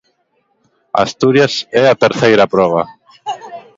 [1.05, 2.83] Asturias é a terceira proba.